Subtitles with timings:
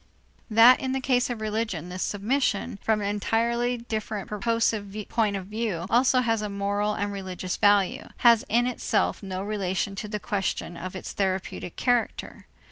[0.49, 5.45] That in the case of religion this submission, from an entirely different purposive point of
[5.45, 10.19] view, also has a moral and religious value, has in itself no relation to the
[10.19, 12.47] question of its therapeutic character.